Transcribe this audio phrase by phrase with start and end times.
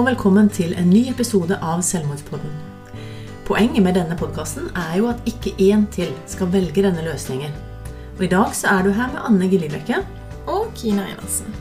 [0.00, 2.52] og velkommen til en ny episode av Selvmordspodden.
[3.44, 7.52] Poenget med denne podkasten er jo at ikke én til skal velge denne løsningen.
[8.16, 10.00] Og I dag så er du her med Anne Gillibrekke.
[10.48, 11.52] Og Kina Enersen.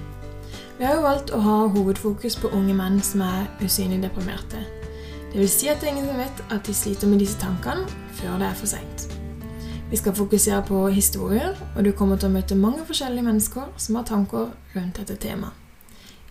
[0.78, 4.64] Vi har jo valgt å ha hovedfokus på unge menn som er usynlig deprimerte.
[5.34, 7.90] Det vil si at det er ingen som vet at de sliter med disse tankene
[8.22, 9.10] før det er for seint.
[9.92, 14.00] Vi skal fokusere på historier, og du kommer til å møte mange forskjellige mennesker som
[14.00, 15.69] har tanker rundt dette temaet.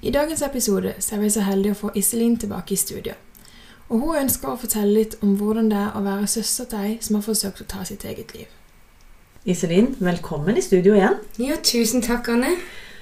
[0.03, 3.17] I dagens episode så er vi så heldige å få Iselin tilbake i studio.
[3.89, 6.93] Og Hun ønsker å fortelle litt om hvordan det er å være søster til ei
[7.03, 8.47] som har forsøkt å ta sitt eget liv.
[9.43, 11.17] Iselin, velkommen i studio igjen.
[11.43, 12.53] Ja, tusen takk, Anne.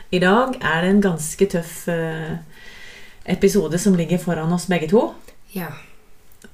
[0.09, 2.39] I dag er det en ganske tøff eh,
[3.29, 5.11] episode som ligger foran oss begge to.
[5.53, 5.69] Ja.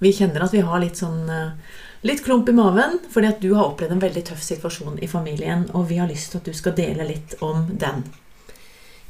[0.02, 3.52] Vi kjenner at vi har litt sånn eh, litt klump i maven fordi at du
[3.52, 6.56] har opplevd en veldig tøff situasjon i familien, og vi har lyst til at du
[6.56, 8.02] skal dele litt om den.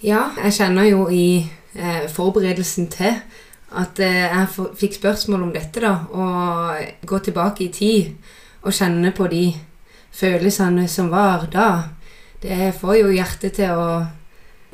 [0.03, 1.45] Ja, jeg kjenner jo i
[1.79, 3.21] eh, forberedelsen til
[3.79, 5.93] at eh, jeg for, fikk spørsmål om dette, da.
[6.11, 8.11] Og gå tilbake i tid
[8.67, 9.45] og kjenne på de
[10.13, 11.69] følelsene som var da.
[12.43, 13.87] Det får jo hjertet til å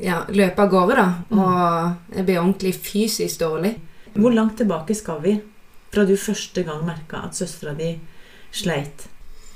[0.01, 1.07] ja, løpe av gårde, da.
[1.29, 1.45] Mm.
[1.45, 3.75] Og jeg blir ordentlig fysisk dårlig.
[4.17, 5.37] Hvor langt tilbake skal vi
[5.93, 7.93] fra du første gang merka at søstera di
[8.49, 9.05] sleit?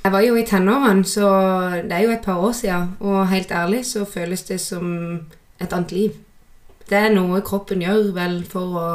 [0.03, 1.29] Jeg var jo i tenårene, så
[1.81, 2.91] det er jo et par år siden.
[3.01, 4.91] Og helt ærlig så føles det som
[5.63, 6.19] et annet liv.
[6.89, 8.87] Det er noe kroppen gjør vel for å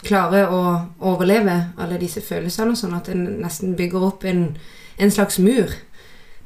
[0.00, 0.60] klare å
[1.10, 4.46] overleve alle disse følelsene, sånn at en nesten bygger opp en,
[4.96, 5.74] en slags mur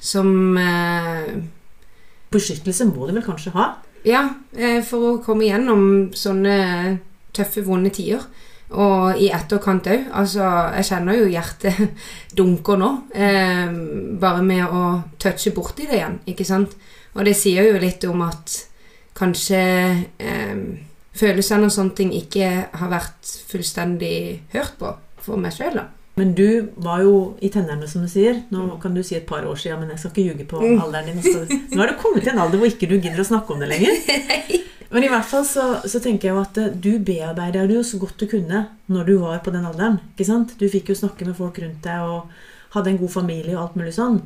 [0.05, 1.37] som eh,
[2.35, 3.69] Beskyttelse må du vel kanskje ha?
[4.05, 4.25] Ja,
[4.57, 6.57] eh, for å komme gjennom sånne
[7.35, 8.25] tøffe, vonde tider.
[8.75, 10.09] Og i etterkant òg.
[10.19, 10.43] Altså,
[10.75, 12.03] jeg kjenner jo hjertet
[12.39, 12.91] dunker nå.
[13.15, 13.71] Eh,
[14.21, 14.85] bare med å
[15.23, 16.75] touche borti det igjen, ikke sant.
[17.15, 18.59] Og det sier jo litt om at
[19.15, 19.61] kanskje
[20.19, 20.57] eh,
[21.15, 24.15] følelsene og sånne ting ikke har vært fullstendig
[24.55, 24.95] hørt på
[25.25, 25.85] for meg sjøl, da.
[26.19, 28.37] Men du var jo i tenårene, som du sier.
[28.55, 30.77] Nå kan du si et par år siden, men jeg skal ikke ljuge på Mm.
[30.85, 31.63] alderen din.
[31.73, 33.69] Nå har du kommet til en alder hvor ikke du gidder å snakke om det
[33.73, 34.61] lenger.
[34.95, 37.83] Men i hvert fall så, så tenker jeg jo at eh, du bearbeider det jo
[37.83, 39.99] så godt du kunne når du var på den alderen.
[40.15, 40.53] ikke sant?
[40.61, 42.29] Du fikk jo snakke med folk rundt deg og
[42.77, 44.21] hadde en god familie og alt mulig sånn.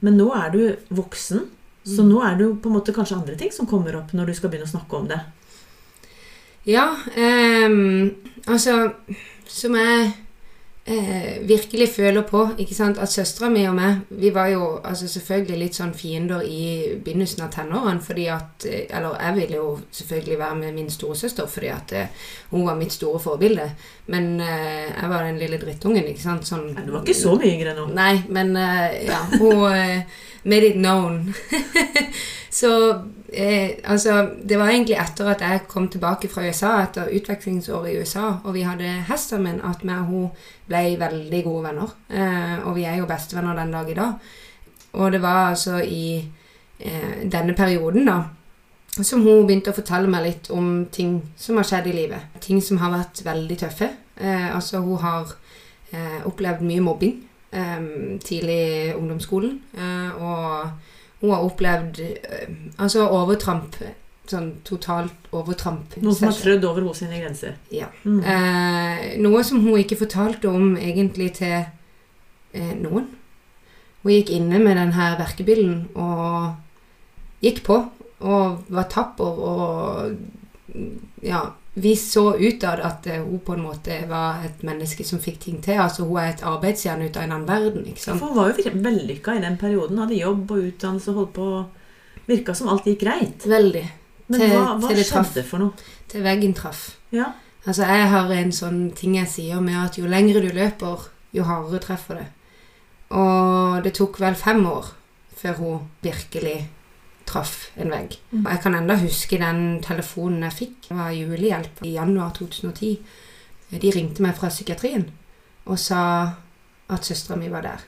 [0.00, 0.60] Men nå er du
[0.94, 1.42] voksen,
[1.84, 4.30] så nå er det jo på en måte kanskje andre ting som kommer opp når
[4.30, 5.20] du skal begynne å snakke om det.
[6.64, 7.70] Ja, eh,
[8.46, 8.92] altså
[9.46, 10.12] Som jeg
[10.84, 15.08] eh, virkelig føler på, ikke sant, at søstera mi og meg Vi var jo altså
[15.10, 19.68] selvfølgelig litt sånn fiender i begynnelsen av tenårene, fordi at eh, Eller jeg ville jo
[19.90, 23.68] selvfølgelig være med min storesøster fordi at eh, hun var mitt store forbilde.
[24.12, 26.46] Men eh, jeg var den lille drittungen, ikke sant.
[26.46, 27.90] Sånn, Du var ikke så mye yngre nå.
[27.96, 29.66] Nei, men eh, ja, hun
[30.42, 31.34] made it known.
[32.50, 32.90] så
[33.28, 37.98] eh, altså Det var egentlig etter at jeg kom tilbake fra USA etter utvekslingsåret i
[38.00, 40.28] USA, og vi hadde hesten min, at vi og hun
[40.68, 41.96] ble veldig gode venner.
[42.10, 44.30] Eh, og vi er jo bestevenner den dag i dag.
[44.92, 46.28] Og det var altså i
[46.78, 48.22] eh, denne perioden, da,
[49.00, 52.40] som hun begynte å fortelle meg litt om ting som har skjedd i livet.
[52.44, 53.88] Ting som har vært veldig tøffe.
[54.20, 55.32] Eh, altså, hun har
[55.92, 57.20] eh, opplevd mye mobbing
[57.52, 59.58] tidlig i ungdomsskolen.
[59.76, 60.70] Eh, og
[61.22, 63.76] hun har opplevd eh, altså overtramp.
[64.30, 65.96] Sånn totalt overtramp.
[66.00, 67.56] Noen som har trødd over hos sine grenser.
[67.74, 67.90] Ja.
[68.06, 68.20] Mm.
[68.22, 73.10] Eh, noe som hun ikke fortalte om egentlig til eh, noen.
[74.02, 76.54] Hun gikk inne med den her verkebillen og
[77.44, 77.82] gikk på.
[78.22, 80.12] Og var tapper og
[81.26, 81.42] ja,
[81.74, 85.60] vi så utad at eh, hun på en måte var et menneske som fikk ting
[85.64, 85.78] til.
[85.80, 87.86] Altså Hun er et arbeidsjern ut av en annen verden.
[87.86, 88.20] ikke sant?
[88.20, 89.98] For hun var jo vellykka i den perioden.
[90.02, 91.46] Hadde jobb og utdannelse og holdt på
[92.28, 93.46] Virka som alt gikk greit.
[93.48, 93.86] Veldig.
[94.28, 95.72] Men Til- hva, hva skjedde for noe?
[96.08, 96.98] Til veggen traff.
[97.10, 97.32] Ja.
[97.66, 101.42] Altså, jeg har en sånn ting jeg sier med at jo lengre du løper, jo
[101.42, 102.26] hardere treffer det.
[103.10, 104.92] Og det tok vel fem år
[105.36, 106.68] før hun virkelig
[107.32, 108.18] traff en vegg.
[108.30, 108.44] Mm.
[108.44, 110.76] Og jeg kan enda huske den telefonen jeg fikk.
[110.88, 112.92] Det var julehjelp i januar 2010.
[113.72, 115.08] De ringte meg fra psykiatrien
[115.62, 116.02] og sa
[116.92, 117.84] at søstera mi var der.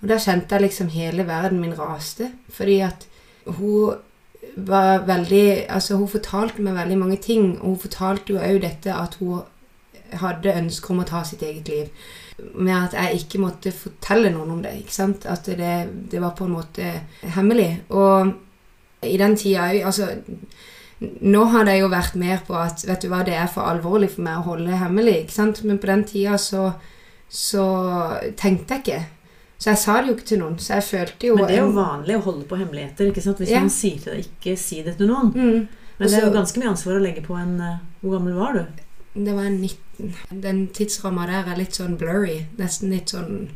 [0.00, 3.06] Og da kjente jeg liksom hele verden min raste, fordi at
[3.46, 3.96] hun
[4.56, 8.94] var veldig Altså, hun fortalte meg veldig mange ting, og hun fortalte jo òg dette
[8.94, 9.42] at hun
[10.12, 11.88] hadde ønsker om å ta sitt eget liv.
[12.54, 14.76] Med at jeg ikke måtte fortelle noen om det.
[14.78, 15.26] ikke sant?
[15.26, 16.92] At det, det var på en måte
[17.36, 17.82] hemmelig.
[17.88, 18.32] Og
[19.02, 20.08] i den tida òg Altså,
[21.20, 24.08] nå har det jo vært mer på at vet du hva, det er for alvorlig
[24.14, 25.18] for meg å holde hemmelig.
[25.26, 25.62] ikke sant?
[25.64, 26.70] Men på den tida så,
[27.28, 27.66] så
[28.40, 29.02] tenkte jeg ikke.
[29.58, 30.56] Så jeg sa det jo ikke til noen.
[30.60, 33.10] Så jeg følte jo Men det er jo vanlig å holde på hemmeligheter.
[33.10, 33.38] ikke sant?
[33.40, 33.60] Hvis Ja.
[33.60, 35.32] noen sier til deg 'ikke si det til noen'.
[35.34, 35.68] Mm.
[35.98, 38.52] Men det er jo ganske mye ansvar å legge på en eh, Hvor gammel var
[38.52, 38.66] du?
[39.24, 40.14] Det var en 19.
[40.42, 42.46] Den tidsramma der er litt sånn blurry.
[42.58, 43.48] Nesten litt sånn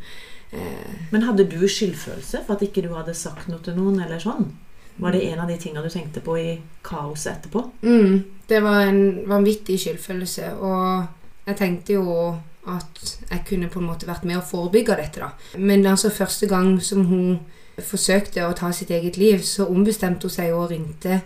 [0.52, 4.00] eh, Men hadde du skyldfølelse for at ikke du hadde sagt noe til noen?
[4.02, 4.52] eller sånn?
[5.00, 7.62] Var det en av de tingene du tenkte på i kaoset etterpå?
[7.82, 11.06] mm, Det var en vanvittig skyldfølelse, og
[11.47, 15.31] jeg tenkte jo at jeg kunne på en måte vært med å forebygge dette, da.
[15.58, 17.38] Men altså første gang som hun
[17.81, 21.23] forsøkte å ta sitt eget liv, så ombestemte hun seg og ringte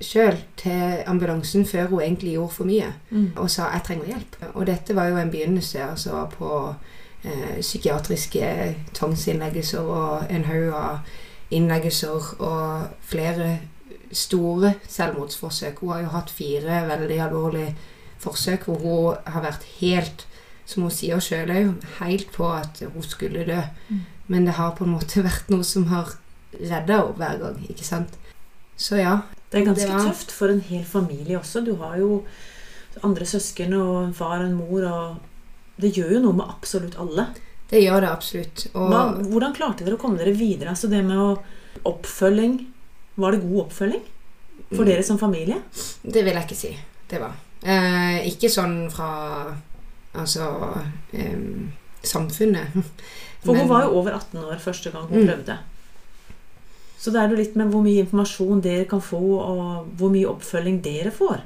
[0.00, 3.32] sjøl til ambulansen før hun egentlig gjorde for mye, Mm.
[3.36, 4.54] og sa 'jeg trenger hjelp'.
[4.54, 6.74] Og dette var jo en begynnelse altså på
[7.24, 10.98] eh, psykiatriske tvangsinnleggelser og en haug av
[11.50, 13.58] innleggelser og flere
[14.12, 15.78] store selvmordsforsøk.
[15.80, 17.74] Hun har jo hatt fire veldig alvorlige
[18.20, 20.26] forsøk hvor hun har vært helt,
[20.66, 21.70] som hun sier sjøl òg,
[22.00, 23.60] helt på at hun skulle dø.
[23.88, 24.00] Mm.
[24.30, 26.12] Men det har på en måte vært noe som har
[26.58, 28.16] redda henne hver gang, ikke sant?
[28.80, 29.20] Så ja.
[29.50, 31.64] Det er ganske Det var- tøft for en hel familie også.
[31.66, 32.24] Du har jo
[33.02, 35.16] andre søsken og en far og en mor, og
[35.80, 37.26] det gjør jo noe med absolutt alle.
[37.70, 38.66] Det gjør det absolutt.
[38.74, 40.70] Og Hva, hvordan klarte dere å komme dere videre?
[40.74, 41.38] Altså det med å,
[41.86, 42.56] oppfølging
[43.20, 44.02] Var det god oppfølging
[44.70, 44.86] for Mm.
[44.86, 45.56] dere som familie?
[46.02, 46.76] Det vil jeg ikke si.
[47.08, 47.32] Det var.
[47.62, 49.54] Eh, ikke sånn fra
[50.14, 50.46] Altså
[51.12, 51.38] eh,
[52.02, 52.72] samfunnet.
[53.44, 55.26] For Men- hun var jo over 18 år første gang hun Mm.
[55.28, 55.58] prøvde.
[56.98, 60.26] Så det er jo litt med hvor mye informasjon dere kan få, og hvor mye
[60.28, 61.40] oppfølging dere får.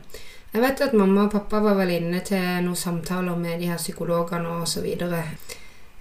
[0.55, 3.77] Jeg vet at mamma og pappa var vel inne til noen samtaler med de her
[3.79, 5.19] psykologene og så videre.
[5.23, 5.55] Eh,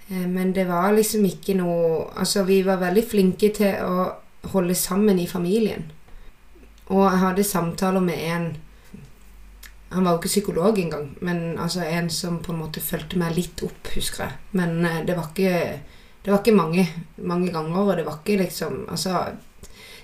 [0.08, 4.10] Men det var liksom ikke noe Altså, vi var veldig flinke til å
[4.52, 5.86] holde sammen i familien.
[6.92, 8.56] Og jeg hadde samtaler med en
[9.94, 13.36] Han var jo ikke psykolog engang, men altså en som på en måte fulgte meg
[13.36, 14.32] litt opp, husker jeg.
[14.58, 15.80] Men eh, det var ikke
[16.24, 19.24] Det var ikke mange, mange ganger, og det var ikke liksom Altså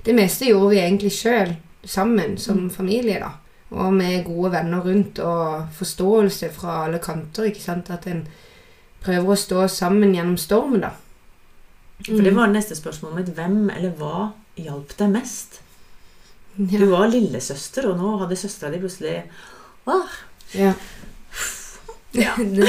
[0.06, 2.70] Det meste gjorde vi egentlig sjøl, sammen, som Mm.
[2.70, 3.30] familie, da.
[3.70, 7.90] Og med gode venner rundt, og forståelse fra alle kanter, ikke sant.
[7.90, 8.26] At en
[9.04, 10.94] prøver å stå sammen gjennom stormen, da.
[12.06, 13.32] For det var neste spørsmål mitt.
[13.36, 14.30] Hvem eller hva
[14.60, 15.60] hjalp deg mest?
[16.56, 16.78] ja.
[16.80, 19.22] Du var lillesøster, og nå hadde søstera di plutselig
[19.88, 20.16] Åh,
[20.52, 20.72] Ja.
[22.12, 22.34] Ja.
[22.56, 22.68] det,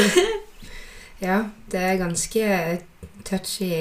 [1.19, 1.37] ja,
[1.71, 2.43] det er ganske
[3.25, 3.71] touchy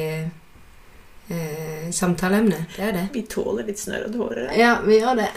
[1.29, 2.64] eh, samtaleemne.
[2.76, 3.06] Det er det.
[3.12, 4.49] vi tåler litt snørr og tårer.
[4.56, 5.29] Ja, vi gjør det.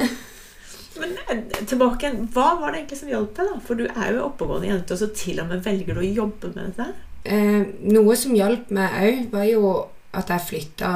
[1.01, 2.27] Men eh, tilbake igjen.
[2.33, 3.49] Hva var det egentlig som hjalp deg?
[3.49, 3.63] da?
[3.65, 6.53] For du er jo oppegående jente, og så til og med velger du å jobbe
[6.53, 7.09] med dette.
[7.23, 9.73] Eh, noe som hjalp meg òg, var jo
[10.13, 10.93] at jeg flytta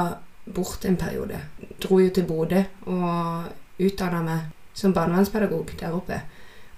[0.54, 1.40] bort en periode.
[1.82, 6.22] Dro jo til Bodø og utdanna meg som barnevernspedagog der oppe.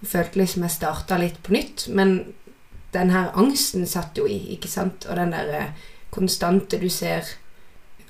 [0.01, 2.33] Jeg følte liksom jeg starta litt på nytt, men
[2.95, 5.07] den her angsten satt jo i, ikke sant?
[5.11, 7.27] Og den der eh, konstante Du ser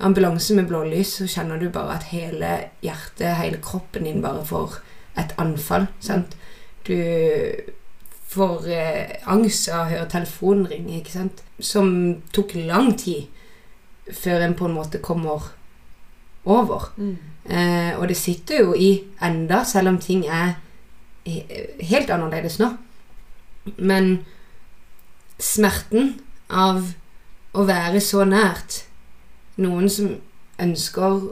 [0.01, 4.79] ambulanse med blålys, så kjenner du bare at hele hjertet, hele kroppen din bare får
[5.19, 6.35] et anfall, sant?
[6.87, 6.95] Du
[8.31, 11.43] får eh, angst av å høre telefonen ringe, ikke sant?
[11.59, 13.27] Som tok lang tid
[14.11, 15.51] før en på en måte kommer
[16.45, 16.91] over.
[17.45, 18.91] Eh, og det sitter jo i
[19.21, 20.55] enda, selv om ting er
[21.25, 22.71] helt annerledes nå.
[23.77, 24.23] Men
[25.41, 26.15] smerten
[26.49, 26.93] av
[27.53, 28.85] å være så nært
[29.61, 30.15] noen som
[30.61, 31.27] ønsker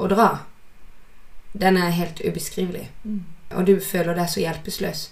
[0.00, 0.28] å dra,
[1.52, 2.90] den er helt ubeskrivelig.
[3.04, 3.22] Mm.
[3.50, 5.06] Og du føler deg så hjelpeløs.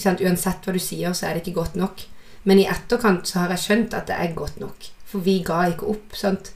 [0.00, 2.06] Uansett hva du sier, så er det ikke godt nok.
[2.48, 4.88] Men i etterkant så har jeg skjønt at det er godt nok.
[5.06, 6.16] For vi ga ikke opp.
[6.16, 6.52] sant?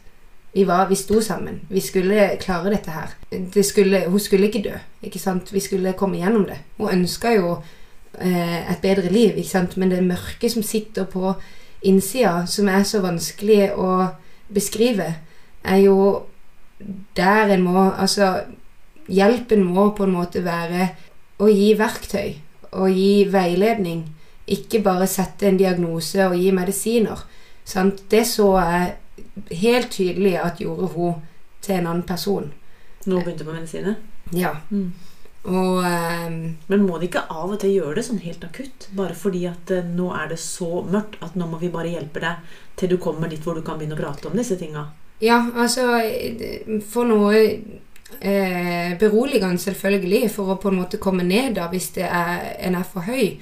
[0.55, 1.61] Vi, var, vi sto sammen.
[1.69, 3.15] Vi skulle klare dette her.
[3.31, 4.77] Det skulle, hun skulle ikke dø.
[5.03, 5.53] ikke sant?
[5.53, 6.61] Vi skulle komme gjennom det.
[6.79, 7.57] Hun ønska jo
[8.21, 9.77] eh, et bedre liv, ikke sant?
[9.77, 11.35] men det mørke som sitter på
[11.83, 14.07] innsida, som er så vanskelig å
[14.55, 15.11] beskrive,
[15.65, 15.99] er jo
[17.17, 18.45] der en må Altså,
[19.09, 20.89] hjelpen må på en måte være
[21.43, 22.35] å gi verktøy
[22.75, 24.05] og gi veiledning.
[24.51, 27.25] Ikke bare sette en diagnose og gi medisiner.
[27.65, 28.05] Sant?
[28.11, 31.23] Det så jeg helt tydelig at gjorde hun
[31.65, 32.51] til en annen person.
[33.07, 33.97] Nå begynte på medisiner.
[34.33, 34.55] Ja.
[34.71, 34.93] Mm.
[35.45, 38.89] Og um, Men må de ikke av og til gjøre det sånn helt akutt?
[38.97, 42.23] Bare fordi at uh, nå er det så mørkt at nå må vi bare hjelpe
[42.25, 44.87] deg til du kommer dit hvor du kan begynne å prate om disse tinga.
[45.23, 45.85] Ja, altså
[46.91, 47.43] For noe
[48.21, 52.79] eh, beroligende, selvfølgelig, for å på en måte komme ned da hvis det er, en
[52.79, 53.37] er for høy.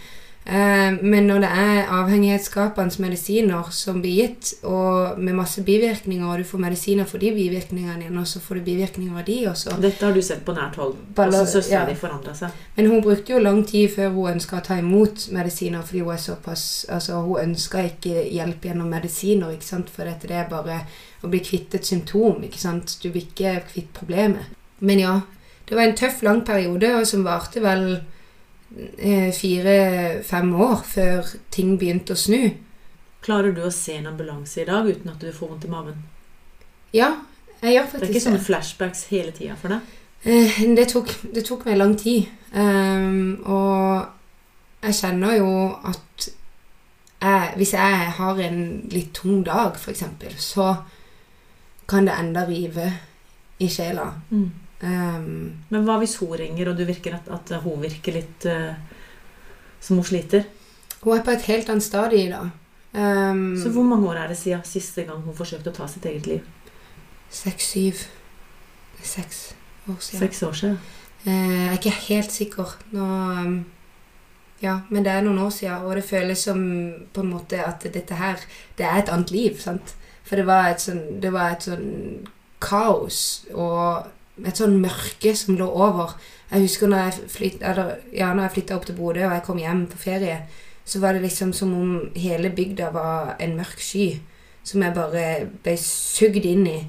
[0.44, 6.38] Eh, men når det er avhengighetsskapende medisiner som blir gitt, og med masse bivirkninger, og
[6.38, 9.76] du får medisiner for de bivirkningene igjen, og så får du bivirkninger av de også
[9.80, 10.96] Dette har du sett på nært hold.
[11.14, 11.90] Baller- Hvordan søstera ja.
[11.90, 12.56] di forandra seg.
[12.76, 16.14] Men hun brukte jo lang tid før hun ønska å ta imot medisiner, fordi hun
[16.14, 20.50] er såpass Altså, hun ønska ikke hjelp gjennom medisiner, ikke sant, for dette det er
[20.50, 20.80] bare
[21.22, 22.98] å bli kvitt et symptom, ikke sant.
[23.02, 24.50] Du blir ikke kvitt problemet.
[24.82, 25.14] Men ja,
[25.68, 27.86] det var en tøff, lang periode, og som varte vel
[28.98, 32.50] eh, fire-fem år før ting begynte å snu.
[33.22, 36.00] Klarer du å se en ambulanse i dag uten at du får vondt i maven?
[36.92, 37.12] Ja,
[37.62, 39.92] jeg gjør faktisk Det er ikke sånne flashbacks hele tida for deg?
[40.24, 42.26] Eh, Det tok, det tok meg lang tid.
[42.52, 45.52] Um, og jeg kjenner jo
[45.88, 46.26] at
[47.22, 48.58] jeg, hvis jeg har en
[48.90, 50.02] litt tung dag, f.eks.,
[50.42, 50.72] så
[51.88, 52.88] kan det enda rive
[53.62, 54.08] i sjela.
[54.82, 58.74] Ehm, Men hva hvis hun ringer, og du virker at, at hun virker litt uh,
[59.80, 60.48] som hun sliter?
[61.02, 62.42] hun er på et helt annet stadie da.
[62.42, 62.50] dag.
[62.94, 66.04] Ehm, Så hvor mange år er det siden siste gang hun forsøkte å ta sitt
[66.06, 66.42] eget liv?
[67.30, 68.06] Seks-syv
[69.02, 69.54] Seks
[69.88, 70.20] år siden.
[70.20, 70.78] Seks år siden.
[71.26, 73.64] Uh, jeg er ikke helt sikker nå um,
[74.62, 76.60] Ja, men det er noen år siden, og det føles som
[77.14, 78.38] på en måte at dette her
[78.78, 79.94] Det er et annet liv, sant?
[80.22, 82.26] For det var et sånn, det var et sånn
[82.62, 84.06] kaos og
[84.40, 86.14] et sånn mørke som lå over.
[86.52, 89.86] Jeg husker når jeg, flyt, eller, ja, flytta opp til Bodø og jeg kom hjem
[89.92, 90.38] på ferie,
[90.84, 94.08] så var det liksom som om hele bygda var en mørk sky
[94.66, 95.26] som jeg bare
[95.62, 96.80] ble sugd inn i.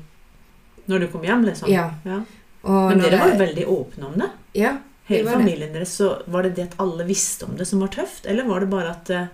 [0.90, 1.70] Når du kom hjem, liksom?
[1.72, 1.90] Ja.
[2.06, 2.22] Ja.
[2.64, 4.30] Men dere var jo veldig åpne om det.
[4.60, 4.78] Ja,
[5.10, 5.36] Hele det.
[5.36, 8.48] familien deres, så Var det det at alle visste om det som var tøft, eller
[8.48, 9.32] var det bare at eh,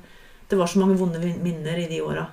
[0.49, 2.25] det var så mange vonde minner i de åra?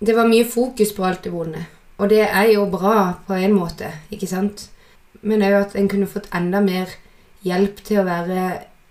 [0.00, 1.66] Det var mye fokus på alt det vonde.
[2.00, 4.70] Og det er jo bra på en måte, ikke sant?
[5.20, 6.88] Men òg at en kunne fått enda mer
[7.44, 8.44] hjelp til å være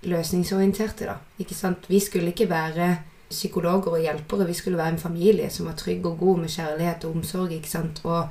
[0.09, 1.15] løsningsorienterte, da.
[1.41, 1.87] Ikke sant?
[1.89, 2.91] Vi skulle ikke være
[3.29, 7.05] psykologer og hjelpere, vi skulle være en familie som var trygg og god med kjærlighet
[7.05, 8.01] og omsorg, ikke sant?
[8.05, 8.29] Og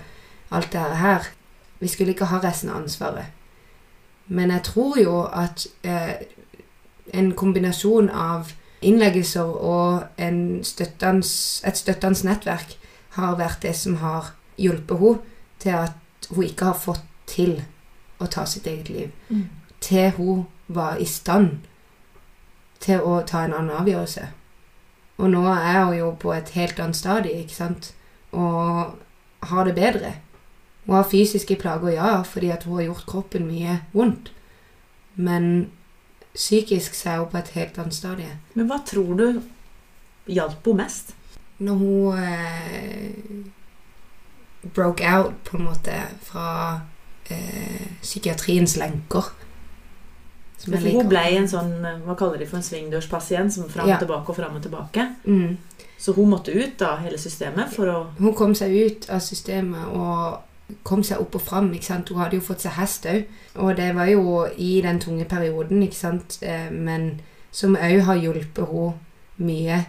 [0.54, 1.26] alt det her.
[1.80, 3.34] Vi skulle ikke ha resten av ansvaret.
[4.26, 6.22] Men jeg tror jo at eh,
[7.14, 11.26] en kombinasjon av innleggelser og en støttende,
[11.66, 12.76] et støttende nettverk
[13.16, 15.18] har vært det som har hjulpet henne
[15.58, 17.62] til at hun ikke har fått til
[18.18, 19.10] å ta sitt eget liv.
[19.80, 21.60] Til hun var i stand
[22.82, 24.28] til å ta en annen avgjørelse.
[25.18, 27.92] Og nå er hun jo på et helt annet stadie, ikke sant?
[28.32, 28.94] Og
[29.50, 30.12] har det bedre.
[30.86, 34.32] Hun har fysiske plager, ja, fordi at hun har gjort kroppen mye vondt.
[35.18, 35.70] Men
[36.34, 38.38] psykisk så er hun på et helt annet stadie.
[38.54, 39.26] Men hva tror du
[40.30, 41.14] hjalp henne mest?
[41.58, 43.48] Når hun eh,
[44.74, 46.80] broke out, på en måte, fra
[47.30, 49.22] eh, psykiatriens lenker.
[50.66, 53.98] Hun ble en sånn eh, hva kaller de for en svingdørspasient, som fram og Ja.
[53.98, 55.08] tilbake og fram og tilbake.
[55.24, 55.56] mm.
[55.98, 59.84] Så hun måtte ut av hele systemet for å Hun kom seg ut av systemet
[59.92, 60.38] og
[60.84, 61.72] kom seg opp og fram.
[61.74, 62.08] ikke sant?
[62.08, 63.24] Hun hadde jo fått seg hest òg.
[63.56, 66.38] Og det var jo i den tunge perioden, ikke sant?
[66.42, 68.94] Eh, men som òg har hjulpet henne
[69.38, 69.86] mye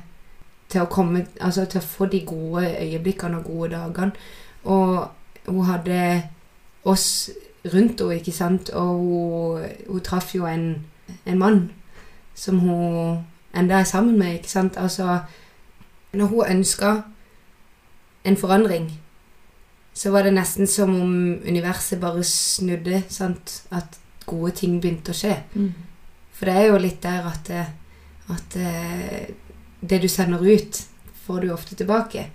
[0.69, 4.11] til å komme Altså til å få de gode øyeblikkene og gode dagene.
[4.63, 5.07] Og
[5.47, 6.23] hun hadde
[6.83, 7.29] oss
[7.73, 8.69] rundt henne, ikke sant?
[8.69, 10.85] Og hun, hun traff jo en,
[11.25, 11.69] en mann
[12.35, 13.25] som hun
[13.55, 14.77] enda er sammen med, ikke sant?
[14.77, 15.19] Altså
[16.13, 17.01] Når hun ønska
[18.23, 18.99] en forandring,
[19.93, 21.13] så var det nesten som om
[21.47, 23.63] universet bare snudde, sant?
[23.71, 25.35] At gode ting begynte å skje.
[26.31, 27.49] For det er jo litt der at,
[28.29, 29.29] at eh,
[29.81, 30.83] det du sender ut,
[31.25, 32.29] får du ofte tilbake.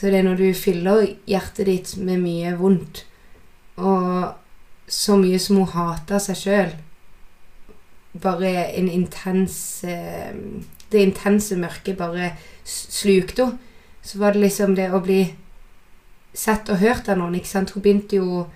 [0.00, 3.02] Så det er når du fyller hjertet ditt med mye vondt,
[3.76, 4.30] og
[4.88, 6.70] så mye som hun hater seg sjøl
[8.20, 10.32] Bare en intens eh,
[10.90, 12.32] Det intense mørket bare
[12.64, 13.58] slukte henne.
[14.02, 15.20] Så var det liksom det å bli
[16.32, 17.74] sett og hørt av noen, ikke sant.
[17.76, 18.46] Hun begynte jo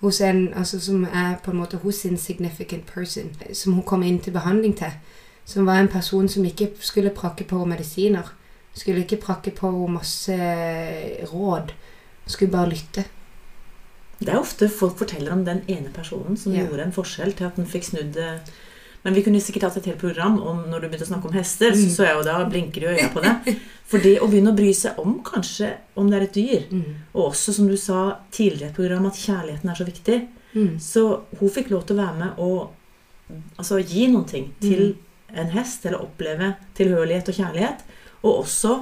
[0.00, 4.02] hos en altså som er på en måte hos sin significant person, som hun kom
[4.02, 4.98] inn til behandling til.
[5.46, 8.34] Som var en person som ikke skulle prakke på medisiner.
[8.74, 10.36] Skulle ikke prakke på henne masse
[11.32, 11.72] råd.
[12.30, 13.04] Skulle bare lytte.
[14.20, 16.64] Det er ofte folk forteller om den ene personen som Ja.
[16.66, 18.16] gjorde en forskjell til at den fikk snudd.
[19.02, 21.32] Men vi kunne sikkert hatt et helt program om når du begynte å snakke om
[21.32, 21.70] hester.
[21.72, 21.88] Mm.
[21.88, 23.56] Så jeg jo da blinker du øya på det.
[23.86, 26.94] For det å begynne å bry seg om kanskje om det er et dyr, Mm.
[27.14, 30.28] og også som du sa tidligere i et program, at kjærligheten er så viktig.
[30.54, 30.78] Mm.
[30.78, 32.70] Så hun fikk lov til å være med og
[33.58, 35.38] altså, gi noen ting til Mm.
[35.38, 37.78] en hest, eller oppleve tilhørighet og kjærlighet.
[38.22, 38.80] Og også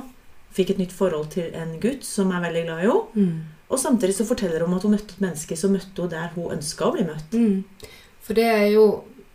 [0.55, 3.01] fikk et nytt forhold til en gutt som er veldig glad i henne.
[3.15, 3.59] Mm.
[3.69, 6.53] Og samtidig så forteller hun at hun møtte et menneske som møtte henne der hun
[6.57, 7.37] ønska å bli møtt.
[7.37, 7.89] Mm.
[8.25, 8.89] For det er jo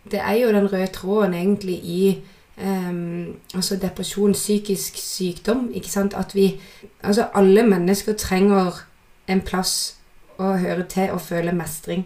[0.04, 2.22] Det er jo den røde tråden egentlig i
[2.60, 5.70] um, altså depresjon, psykisk sykdom.
[5.72, 6.14] Ikke sant?
[6.14, 6.60] At vi
[7.02, 8.84] Altså alle mennesker trenger
[9.28, 9.96] en plass
[10.38, 12.04] å høre til og føle mestring.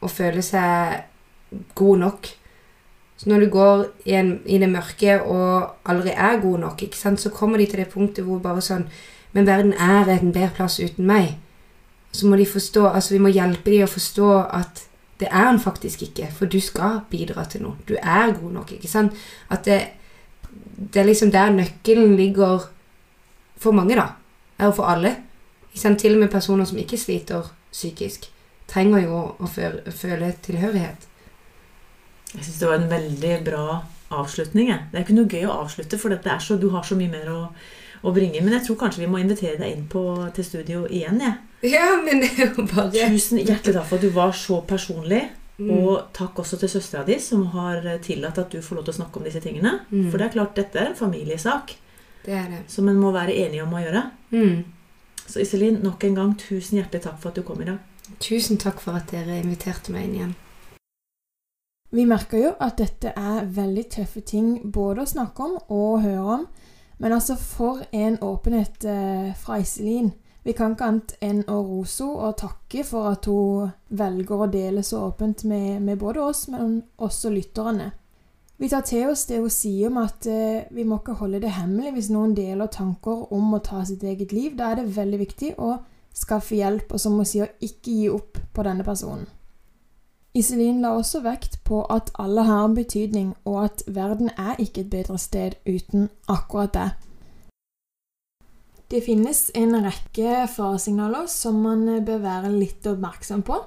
[0.00, 1.02] Og føle seg
[1.74, 2.30] god nok.
[3.20, 4.16] Så når du går i,
[4.48, 8.40] i det mørke og aldri er god nok, så kommer de til det punktet hvor
[8.40, 8.86] bare sånn
[9.32, 11.36] Men verden er en bedre plass uten meg.
[12.12, 14.86] Så må de forstå Altså vi må hjelpe dem å forstå at
[15.20, 17.76] Det er han faktisk ikke, for du skal bidra til noe.
[17.84, 19.12] Du er god nok, ikke sant?
[19.50, 19.76] At det,
[20.80, 22.64] det er liksom der nøkkelen ligger
[23.60, 24.06] for mange, da.
[24.64, 25.12] Og for alle.
[25.76, 28.30] Til og med personer som ikke sliter psykisk,
[28.66, 31.09] trenger jo å føle tilhørighet.
[32.30, 33.64] Jeg syns det var en veldig bra
[34.10, 34.70] avslutning.
[34.70, 34.86] Jeg.
[34.90, 37.40] Det er ikke noe gøy å avslutte, for så, du har så mye mer å,
[38.02, 38.42] å, bringe.
[38.42, 40.04] Men jeg tror kanskje vi må invitere deg inn på,
[40.36, 41.20] til studio igjen.
[41.20, 41.36] Jeg.
[41.74, 42.90] ja, men det er jo bare...
[43.10, 45.28] Tusen hjertelig takk for at du var så personlig.
[45.60, 45.70] Mm.
[45.76, 48.98] Og takk også til søstera di, som har tillatt at du får lov til å
[49.02, 49.80] snakke om disse tingene.
[49.90, 50.08] Mm.
[50.08, 51.76] For det er klart, dette er en familiesak
[52.24, 52.60] det er det.
[52.68, 54.04] som en må være enige om å gjøre.
[54.32, 54.62] Mm.
[55.26, 57.78] Så Iselin, nok en gang tusen hjertelig takk for at du kom i dag.
[58.20, 60.32] Tusen takk for at dere inviterte meg inn igjen.
[61.90, 66.34] Vi merker jo at dette er veldig tøffe ting både å snakke om og høre
[66.36, 66.44] om.
[67.00, 70.12] Men altså, for en åpenhet eh, fra Iselin.
[70.44, 74.48] Vi kan ikke annet enn å rose henne og takke for at hun velger å
[74.52, 77.90] dele så åpent med, med både oss, men også lytterne.
[78.60, 81.56] Vi tar til oss det hun sier om at eh, vi må ikke holde det
[81.56, 84.54] hemmelig hvis noen deler tanker om å ta sitt eget liv.
[84.56, 85.78] Da er det veldig viktig å
[86.14, 89.26] skaffe hjelp, og som hun sier, ikke gi opp på denne personen.
[90.34, 94.84] Iselin la også vekt på at alle har en betydning, og at verden er ikke
[94.84, 96.90] et bedre sted uten akkurat det.
[98.90, 103.58] Det finnes en rekke faresignaler som man bør være litt oppmerksom på.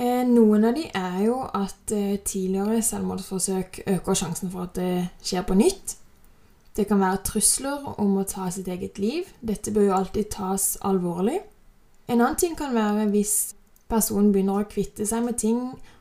[0.00, 5.08] Eh, noen av de er jo at eh, tidligere selvmordsforsøk øker sjansen for at det
[5.22, 5.96] skjer på nytt.
[6.76, 9.26] Det kan være trusler om å ta sitt eget liv.
[9.42, 11.40] Dette bør jo alltid tas alvorlig.
[12.06, 13.34] En annen ting kan være hvis
[13.90, 15.60] personen begynner å kvitte seg med ting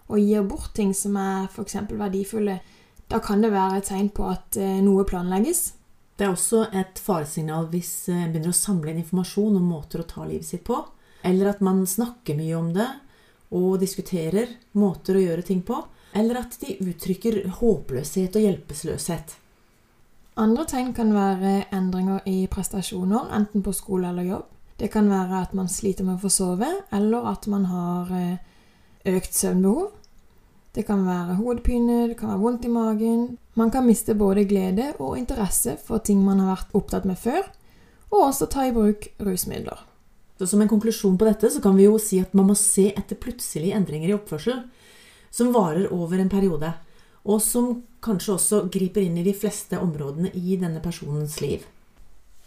[0.10, 1.76] og gir bort ting som er f.eks.
[1.90, 2.60] verdifulle,
[3.10, 5.74] da kan det være et tegn på at eh, noe planlegges.
[6.18, 10.04] Det er også et faresignal hvis en eh, begynner å samle inn informasjon om måter
[10.04, 10.82] å ta livet sitt på,
[11.26, 12.88] eller at man snakker mye om det
[13.56, 15.78] og diskuterer måter å gjøre ting på,
[16.14, 19.36] eller at de uttrykker håpløshet og hjelpeløshet.
[20.40, 24.46] Andre tegn kan være endringer i prestasjoner, enten på skole eller jobb.
[24.80, 28.38] Det kan være at man sliter med å få sove, eller at man har eh,
[29.12, 29.90] økt søvnbehov.
[30.76, 33.24] Det kan være hodepine, det kan være vondt i magen.
[33.60, 37.50] Man kan miste både glede og interesse for ting man har vært opptatt med før,
[38.14, 39.82] og også ta i bruk rusmidler.
[40.40, 42.88] Så som en konklusjon på dette så kan vi jo si at man må se
[42.94, 44.62] etter plutselige endringer i oppførsel
[45.30, 46.72] som varer over en periode,
[47.28, 51.68] og som kanskje også griper inn i de fleste områdene i denne personens liv.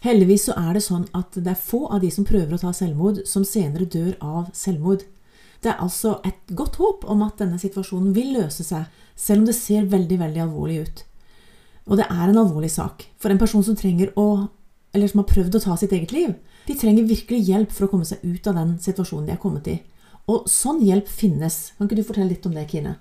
[0.03, 2.73] Heldigvis så er det sånn at det er få av de som prøver å ta
[2.75, 5.05] selvmord, som senere dør av selvmord.
[5.63, 9.45] Det er altså et godt håp om at denne situasjonen vil løse seg, selv om
[9.47, 11.03] det ser veldig, veldig alvorlig ut.
[11.87, 13.05] Og det er en alvorlig sak.
[13.15, 14.49] For en person som trenger å,
[14.91, 16.33] eller som har prøvd å ta sitt eget liv,
[16.67, 19.69] de trenger virkelig hjelp for å komme seg ut av den situasjonen de er kommet
[19.71, 19.77] i.
[20.31, 21.77] Og sånn hjelp finnes.
[21.77, 22.97] Kan ikke du fortelle litt om det, Kine?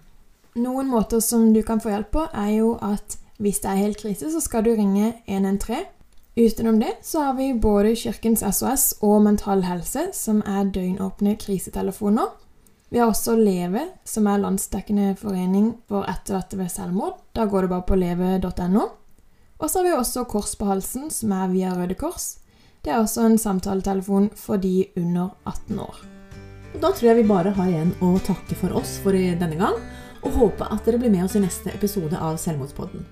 [0.58, 3.98] Noen måter som du kan få hjelp på, er jo at hvis det er helt
[3.98, 5.90] krise, så skal du ringe 113
[6.36, 12.30] Utenom det så har vi både Kirkens SOS og Mental Helse, som er døgnåpne krisetelefoner.
[12.88, 17.20] Vi har også Leve, som er landsdekkende forening for etterlatte ved selvmord.
[17.36, 18.88] Da går det bare på leve.no.
[19.58, 22.38] Og så har vi også Kors på halsen, som er via Røde Kors.
[22.84, 26.04] Det er også en samtaletelefon for de under 18 år.
[26.80, 29.76] Da tror jeg vi bare har igjen å takke for oss for denne gang,
[30.24, 33.04] og håpe at dere blir med oss i neste episode av Selvmordspodden.